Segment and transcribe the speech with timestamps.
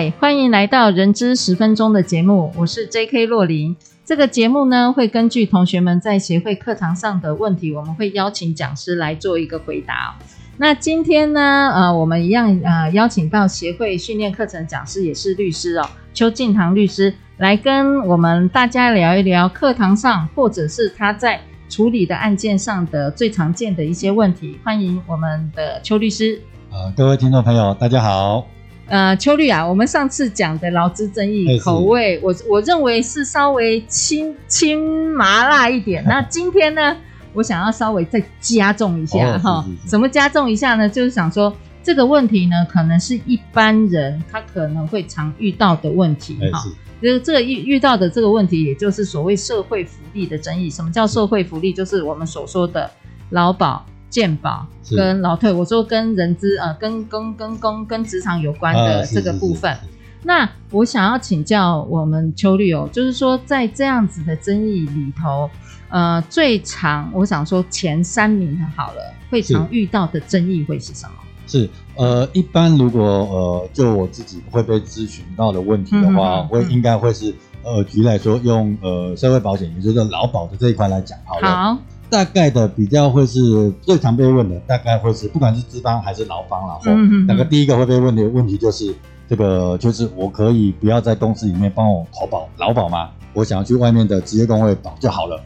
[0.00, 3.26] 嗨，欢迎来到人之十分钟的节目，我是 J.K.
[3.26, 3.76] 洛琳。
[4.02, 10.16] 这个节目呢，会根据同学们在协会课堂上的问题，我们会邀请讲师来做一个回答。
[10.56, 24.58] 那今天呢，呃，我们一样呃邀请到协会训练课程讲师，也是律师哦，邱敬堂律师来跟我们大家聊一聊课堂上或者是他在处理的案件上的最常见的一些问题。
[24.64, 26.40] 欢迎我们的邱律师。
[26.70, 28.46] 呃，各位听众朋友，大家好。
[28.90, 36.02] 呃，秋律啊，我们上次讲的劳资争议口味，我我认为是稍微轻轻麻辣一点。
[36.10, 36.96] 那今天呢，
[37.32, 39.64] 我想要稍微再加重一下哈、哦。
[39.86, 40.88] 怎么加重一下呢？
[40.88, 46.60] 就是想说这个问题呢，可能是一般人他可能会常遇到的问题哈。
[47.00, 50.68] 就是这个遇遇到的这个问题，也就是所谓社会福利的争议。
[50.68, 51.72] 什么叫社会福利？
[51.72, 52.90] 就是我们所说的
[53.30, 53.86] 劳保。
[54.10, 59.74] 健保跟劳退，我说跟人资呃，跟跟跟工跟职场有关的这个部分。
[60.22, 65.48] 那我想要请教我们邱律哦，就是说在这样子的争议里头，
[65.88, 71.12] 呃，最常我想说前三名好了，会常遇到的争议会是什么？
[71.46, 81.48] 是呃，一般如果呃，就我自己会被咨询到的问题的话，会、嗯、应该会是呃，举例来说，用呃社会保险，也就是劳保的这一块来讲好了。
[81.48, 81.78] 好。
[82.10, 88.94] 大概的比较会是最常被问的，大概会是不管是资方还是劳方，然后那个第一个会被问的问题就是
[89.28, 93.10] 这个，就是我可以不要在公司里面帮我投保劳保吗？
[93.32, 95.40] 我想要去外面的职业工会保就好了。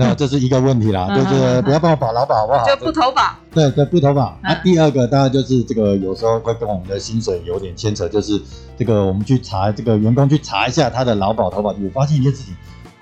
[0.00, 2.64] 那这是一个问题啦，就是不要帮我保劳保好不好？
[2.64, 3.34] 就不投保。
[3.50, 4.38] 对对，不投保。
[4.42, 8.40] 那第二个当然就是这个有时候会跟我们的薪水有点牵扯，就是
[8.78, 12.54] 这个我们去查这个员工去查一下他的劳保投保记录，发现一件事情，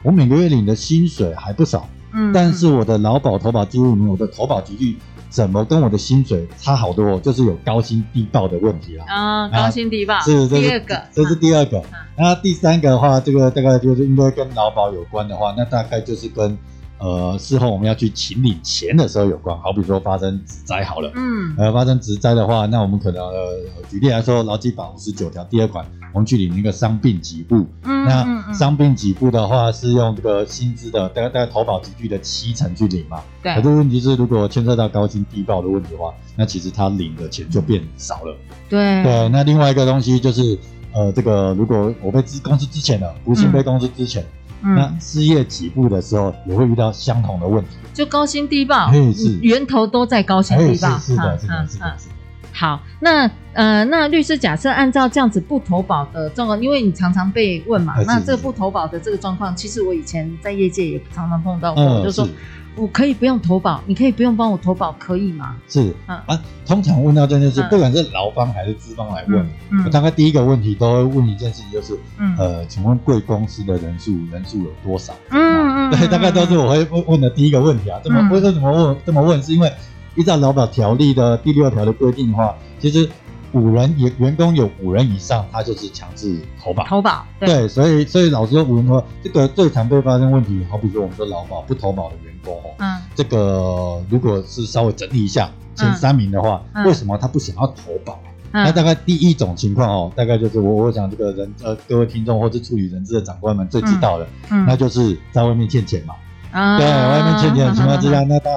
[0.03, 1.87] 我每个月领的薪水还不少。
[2.16, 4.97] 嗯，但是我的劳保投保记录里面，我的投保几率
[5.28, 7.21] 怎么跟我的薪水差好多？
[7.21, 9.04] 就是有高薪低报的问题啦。
[9.06, 11.82] 啊，高薪低报是第二个，这是第二个。
[12.16, 16.56] 那第三个的话，这个大概就是应该跟劳保有关的话，那大概就是跟。
[16.99, 23.59] 呃，事后我们要去请领钱的时候有关，好比说发生职灾好了，嗯，呃，发生职灾的话，那我们可能呃，
[23.91, 25.84] 举例来说，劳基法五十九条第二款，
[26.15, 38.34] 我们去领那个伤病给付，嗯，那伤病给付的话是用这个薪资的大概大概投保积聚的七成去领嘛，对，可是问题是如果牵涉到高薪低报的问题的话，那其实他领的钱就变少了，
[38.71, 40.59] 对，对，那另外一个东西就是
[40.95, 44.23] 呃，这个如果我被公司之前了，不幸被公司之前。
[44.23, 44.27] 嗯
[44.62, 49.39] 那失业起步的时候也会遇到相同的问题，就高薪低报，是。
[49.41, 52.15] 源头都在高薪低报，是的，是的，是的，是的。
[52.53, 62.28] 好，那呃，那律师假设按照这样子不投保的状况，因为你常常被问嘛，那这个不投保的这个状况，其实我以前在业界也常常碰到过，就是说。
[62.77, 65.57] 我可以不用投保，你可以不用帮我投保，可以吗？
[65.67, 66.23] 是，啊，
[66.67, 69.49] 通常问到这件事，不管是劳方还是资方来问，
[69.85, 71.99] 我大概第一个问题都会问一件事情，就是，
[72.39, 75.15] 呃，请问贵公司的人数人数有多少？
[75.31, 77.99] 嗯嗯，对，大概都是我会问问的第一个问题啊。
[78.05, 79.43] 这么为什么问这么问？
[79.43, 79.73] 是因为
[80.15, 83.09] 依照劳保条例的第六条的规定的话，其实。
[83.53, 86.84] 五人员员工有五人以上，他就是强制投保。
[86.87, 98.19] 投保对，对，所以所以老实说，五人投保这个最常被发生问题，好比说我们说劳保不投保的员工哦，嗯，这个如果是稍微整理一下前三名的话，嗯、为什么他不想要投保？
[98.53, 106.15] 嗯、那大概第一种情况哦，大概就是我我想这个人呃各位听众或是处理人资的长官们最知道的，那就是在外面欠钱嘛，
[106.53, 108.51] 啊、对，外面欠钱的情况之下，嗯、 那他。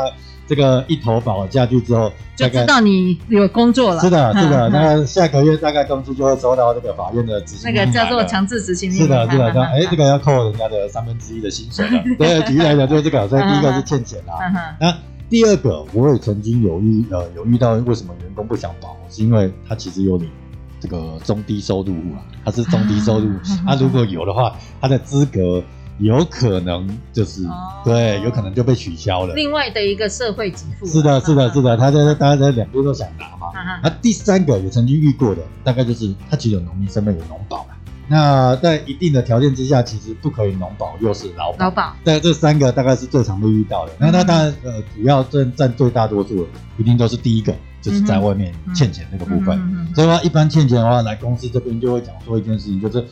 [0.50, 4.02] 这个一投保下去之后，就知道你有工作了。
[4.02, 4.68] 是的，是的。
[4.70, 7.72] 那下个月大概公司就会收到这个法院的执行。
[7.72, 8.92] 那个叫做强制执行。
[8.92, 9.54] 是的，是的。
[9.54, 12.04] 那，哎，这个要扣人家的三分之一的薪水了。
[12.18, 13.28] 对，举例来讲就是这个。
[13.28, 14.34] 所以第一个是欠钱啦。
[14.82, 14.92] 那
[15.30, 18.98] 第二个，我也曾经有遇呃有遇到，为什么员工不想保？
[19.08, 20.28] 是因为他其实有你
[20.80, 23.30] 这个中低收入户啊，他是中低收入。
[23.68, 25.62] 他 如果有的话，他的资格。
[26.00, 29.34] 有可能就是、哦、对，有可能就被取消了。
[29.36, 33.52] 另外的一个社会给付，是的，是的，是的，他在大家在两边都想拿嘛。
[33.84, 37.72] 那、啊、第三个也曾经遇过的，大概就是他其实有农民身份，有农保嘛。
[38.08, 41.66] 那在一定的条件之下，其实不可以农保又是劳保。
[41.66, 41.94] 劳保。
[42.04, 43.92] 在这三个大概是最常被遇到的。
[44.00, 49.60] 那那当然，呃，主要占占最大多数的，一定都是第一个，就是在外面欠钱那个部分。
[49.94, 53.06] 所以话，一般欠钱的话，来公司这边就会讲说一件事情，就是。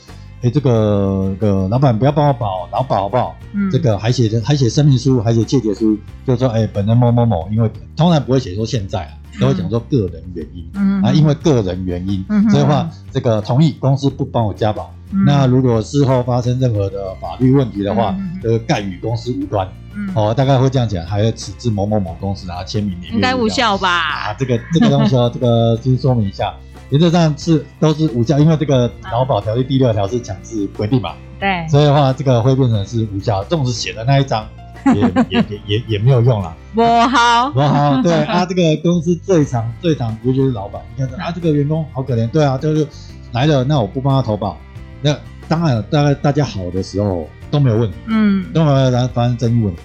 [0.43, 3.35] 哎，这个这个老板不要帮我保劳保好不好？
[3.53, 5.97] 嗯，这个还写着还写声明书，还写借结书，
[6.27, 11.01] 就说哎，本人某某某，因为通常不会写说现在啊，都会讲说个人原因，嗯。
[11.01, 23.89] 啊，因为个人原因，嗯，所以话这个同意公司不帮我加保，嗯，那如果事后发生任何的法律问题的话，嗯，这个概与公司无关，嗯，哦，大概会这样讲，还要此致某某某公司然后签名，应该无效吧？
[23.89, 26.53] 啊，这个这个东西哦，这个先说明一下。
[26.89, 34.47] 原则上是都是无效，因为这个劳保条例第六条是强制规定嘛，对，所以的话这个会变成是无效，纵使写的那一张
[34.95, 36.55] 也 也也也也没有用了。
[36.73, 42.87] 不好，不好，对 啊，这个公司最长最长尤其是老板，你看啊，这个员工好可怜，对啊，就是
[43.33, 44.57] 来了，那我不帮他投保，
[45.01, 45.13] 那
[45.47, 49.81] 当然大概大家好的时候都没有问题，嗯，都没有然后发生争议问题。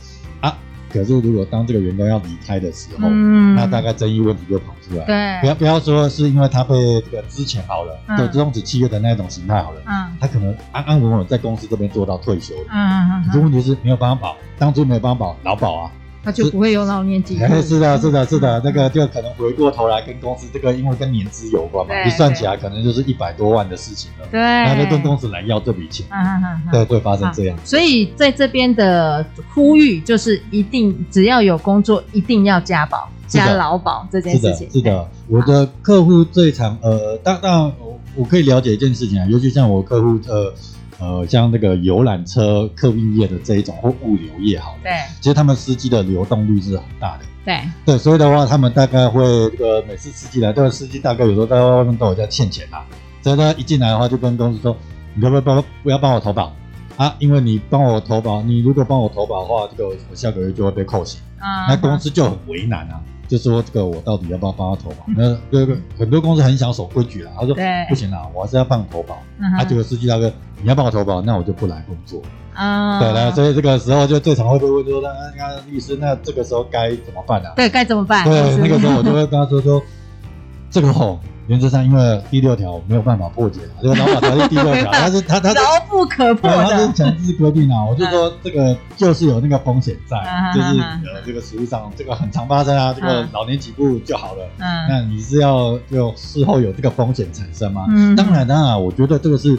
[0.93, 5.05] 可是，如果当这个员工要离开的时候，嗯，那大概争议问题就跑出来。
[5.07, 13.25] 对，不要不要说是因为他被这个资遣好了，就终止契约的那种形态好了，嗯，他可能安安稳稳在公司这边做到退休了，嗯嗯嗯。
[13.27, 15.91] 可是问题是没有办法保，当初没有办法保劳保啊。
[16.25, 17.63] 他就不会有老年给付。
[17.63, 24.27] 是的，是的，是的，那个就可能回过头来跟公司这个，因为跟年资有关嘛，一算起来可能就是一百多万的事情了。
[24.31, 26.07] 对，那就跟公司来要这笔钱，
[26.71, 27.59] 对，会发生这样。
[27.65, 34.71] 所以在这边的呼吁就是，一定只要有工作，一定要加保、加劳保这件事情。
[34.71, 40.53] 是的，我的客户最常呃，当当然我我可以了解一件事情啊，尤其像我客户呃。
[41.03, 49.21] 呃，像那个游览车客运业的这一种或物流业，好了，对，其实他们司机的流动率是很大的，对，对，所以的话，他们大概会
[49.51, 52.87] 这个每次司机来，这个司机大概有时候在外面都有在欠钱啊，
[53.21, 54.77] 所以他一进来的话，就跟公司说，
[55.17, 56.53] 你可不可以帮不要帮我投保？
[56.97, 57.13] 啊？
[57.19, 63.01] 因为你帮我投保，你如果帮我投保的话，这个我下个月就会被扣钱，啊，那公司就很为难啊。
[63.33, 65.07] 就说这个我到底要不要帮他投保？
[65.17, 67.57] 那这个很多公司很想守规矩啦，他说
[67.89, 69.17] 不行啦，我还是要帮你投保。
[69.57, 70.31] 他这个司机大哥，
[70.61, 72.21] 你要帮我投保，那我就不来工作。
[72.53, 77.49] 啊，对了，所以这个时候就最常会被问说，那那律师，那这个时候该怎么办呢？
[77.57, 78.23] 对，该怎么办？
[78.27, 79.83] 对，那个时候我就会跟他说说，
[80.71, 81.19] 这个吼。
[81.53, 87.85] 原则上，因为第六条没有办法破解这个劳法条例第六条，它是它它牢不可破的，它是强制规定啊。
[87.85, 90.17] 我就说这个就是有那个风险在，
[90.55, 92.95] 就是呃这个实际上这个很常发生啊。
[92.95, 97.85] 这个老年起步就好了，嗯，那你是要就事后有这个风险产生吗？
[97.91, 99.59] 嗯，当然当然，我觉得这个是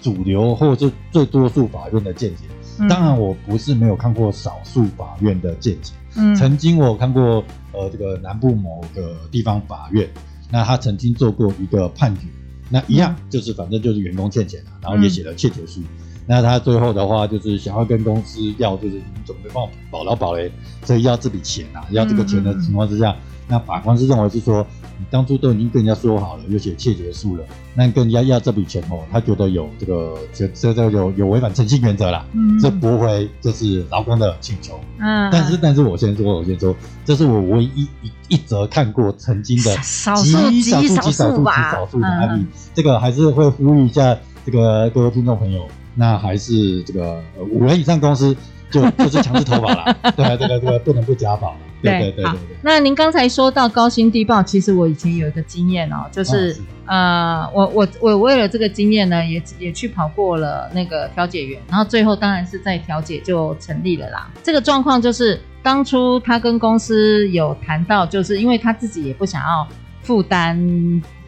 [0.00, 2.44] 主流或者是最多数法院的见解。
[2.88, 5.92] 当然，我不是没有看过少数法院的见解。
[6.16, 10.08] 嗯，曾经我有看过呃这个南部某个地方法院。
[10.50, 12.22] 那他曾经做过一个判决，
[12.70, 15.80] 那一样就是反正就是员工欠钱了，然后也写了窃求书。
[16.26, 20.50] 那他最后的话就是想要跟公司要，就是你准备帮我保劳保嘞，
[20.82, 23.14] 所以要这笔钱啊，要这个钱的情况之下，
[23.48, 24.66] 那法官是认为是说。
[24.96, 27.44] 你当初都已经跟人家说好了，又写窃结书了，
[27.74, 36.72] 那跟人家要这笔钱哦，他觉得有这个这这这有有违反诚信原则啦，嗯，这驳回这是劳工的请求，嗯，但是但是我先说，我先说，
[37.04, 47.20] 这是我唯一一一则看过曾经的极少数极少数极少数极少数的案例，这个还是会呼吁一下这个各位听众朋友，那还是这个
[47.50, 48.36] 五人以上公司
[48.70, 51.56] 就就是强制投保了， 对啊，这个这个不能不加保。
[51.82, 56.56] 对对对，对，那您刚才说到高薪低报，其实我以前有一个经验哦，就是
[56.86, 64.30] 呃，我我我为了这个经验呢，也也去跑过了那个调解员，然后最后当然是在调解就成立了啦。
[64.42, 69.68] 这个状况就是当初他跟公司有谈到，就是因为他自己也不想要
[70.00, 70.58] 负担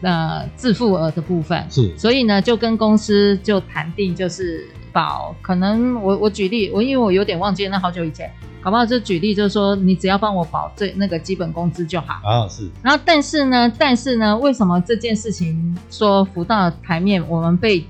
[0.01, 4.67] 呃自付额的部分，是，所以呢就跟公司就谈定就是
[4.97, 8.27] 保，可能我我举例，我因为我有点忘记了，那好久以前。
[8.59, 8.85] 好不好？
[8.85, 12.49] 就举例，就是说，你只要帮我保最那个基本工资就好啊。
[12.49, 12.69] 是。
[12.83, 17.85] 然后，但是呢，但是呢，为什么这件事情说浮到台面，我们被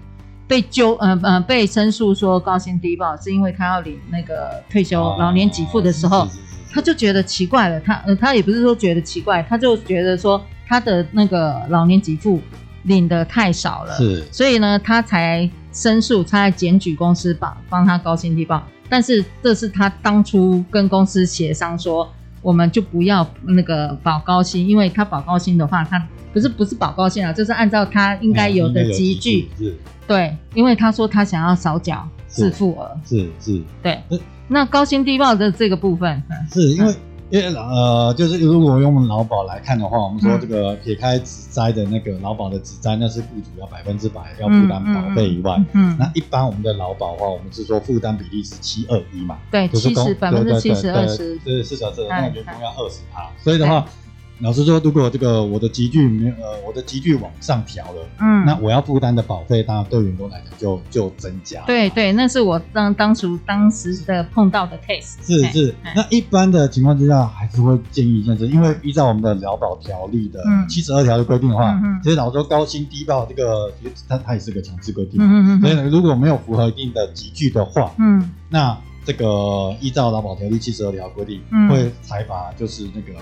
[0.47, 6.27] 被纠，呃呃，被申诉说高薪低报，是因为他要领那个退休老年给付的时候，
[6.71, 7.79] 他就觉得奇怪了。
[7.79, 12.39] 他呃，他也不是说觉得奇怪，他就觉得说他的那个老年给付
[12.83, 14.23] 领的太少了，是。
[14.31, 18.63] 所以呢，他才申诉，他在检举公司帮帮他高薪低报。
[18.89, 26.03] 但是这是他当初跟公司协商说，我们就不要那个保高薪，因为他保高薪的话，他
[26.34, 29.75] 不是不是保高薪啊，就是按照他应该有的积聚，是，
[30.07, 34.01] 对，因为他说他想要少缴自付额，是是，对，
[34.48, 36.96] 那高薪低报的这个部分，是因为
[37.29, 53.86] 因为呃，就是如果用劳保来看的话，我们说这个撇开职灾的那个劳保的职灾，那是雇主要百分之百要负担保费以外，嗯，那一般我们的劳保的话，我们是说负担比例是七二一嘛，对，七十百分之七十二十，对，是的，是的，那员工要二十趴，所以的话。
[54.39, 61.62] 老实说，如果这个我的集距没有呃，我的集距往上调了，嗯，那我要负担的保费，当然对员工来讲就就增加。
[61.65, 65.15] 对对，那是我当当初当时的碰到的 case。
[65.25, 75.20] 是是，那一般的情况之下，还是会建议一件事，因为依照我们的劳保条例的七十二条的规定的话，其实老实说高薪低报这个，其实它它也是个强制规定。
[75.20, 75.62] 嗯嗯。
[75.62, 83.20] 所以呢，如果没有符合一定的集聚的话，嗯，那这个依照劳保条例七十二条规定，会裁罚就是那个。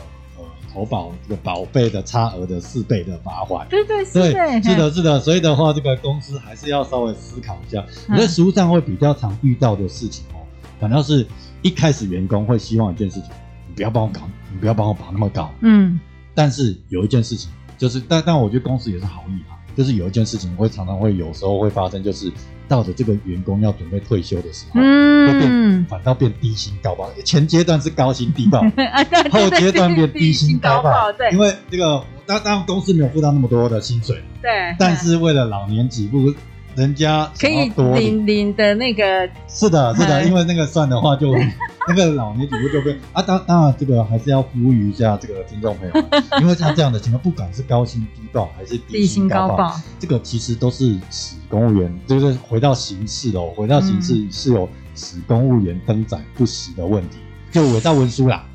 [0.76, 7.82] 投保这个保费的差额的四倍的罚款，对对对，是的，是的，所以的话，这个公司还是要稍微思考一下。
[8.10, 10.44] 你在实务上会比较常遇到的事情哦，
[10.78, 11.26] 反倒是
[11.62, 13.30] 一开始员工会希望一件事情，
[13.70, 14.20] 你不要帮我搞，
[14.52, 15.98] 你不要帮我搞那么高，嗯，
[16.34, 19.55] 但是有一件事情就是，但但我觉得公司也是好意啊。
[19.76, 22.32] 就是有一件事情会常常会有时候会发生，就是
[22.68, 27.10] 到了这个员工要准备退休的时候，嗯，会变反倒变低薪高报。
[27.24, 28.62] 前阶段是高薪低报，
[29.32, 31.12] 后阶段变低薪高报。
[31.14, 36.34] 对，因为这个当当公司没有付到那么多的薪水，对，但是为了老年起步。
[36.76, 41.34] 人家可以领领的那个是的，是的，因为那个算的话就
[41.88, 45.94] 那个老年起步就被啊，当当然这个还是要呼吁一下这个听众朋友，
[46.42, 57.18] 因为像这样的情况，不管是高薪低报还是低薪高报，这个其实都是使公务员就是回到形式哦，回到形式是有使公务员登载不实的问题，
[57.52, 58.46] 就伪造文书啦。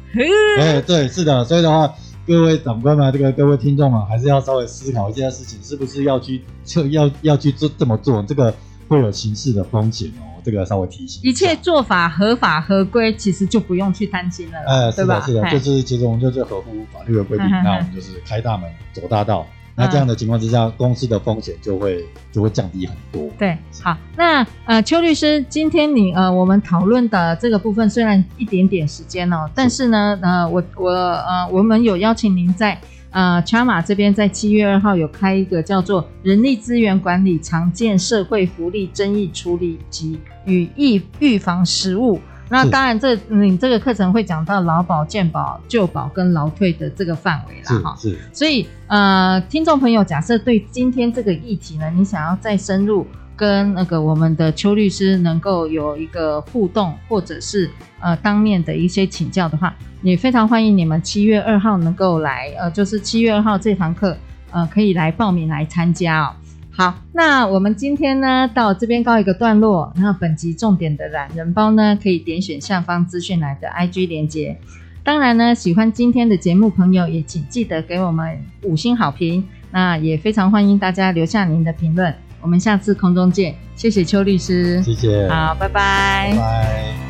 [0.59, 1.91] 哎，对，是的，所以的话。
[2.31, 8.23] 各位长官们，这个各位听众啊，还是要稍微思考一件事情，是不是要去就要要去做这么做？
[8.23, 8.55] 这个
[8.87, 11.21] 会有刑事的风险哦，这个稍微提醒。
[11.25, 19.45] 一切做法合法合规，其实就不用去担心了，哎，是的，是的，就是其实我们就是合乎法律的规定， 那我们就是开大门走大道。
[19.81, 23.29] 那这样的情况之下，嗯、公司的风险就会就会降低很多。
[23.39, 32.79] 对，好，那呃，邱律师，今天你呃，我们讨论的这个部分虽然一点点时间哦，但是呢，呃，我我呃，我们有邀请您在
[33.11, 42.21] 呃，Chama 这边在七月二号有开一个叫做人力资源管理常见社会福利争议处理及与预预防实务。
[42.53, 47.97] 那当然，这你这个课程会讲到劳保、健保、就保跟劳退的这个范围了哈。
[47.97, 64.17] 是，所以呃，听众朋友，假设对今天这个议题呢，你想要再深入跟那个我们的邱律师能够有一个互动，或者是呃当面的一些请教的话，也非常欢迎你们七月二号能够来，呃，就是七月二号这堂课，
[64.51, 66.35] 呃，可以来报名来参加哦。
[66.81, 69.93] 好，那我们今天呢，到这边告一个段落。
[69.97, 74.59] 那本集重点的懒人包呢，可以点选下方资讯栏的 IG 连接。
[75.05, 79.47] 当然呢，喜欢今天的节目朋友也请记得给我们五星好评。
[79.71, 82.15] 那也非常欢迎大家留下您的评论。
[82.41, 87.10] 我们下次空中见，谢谢邱律师，谢谢，好，拜拜，拜拜。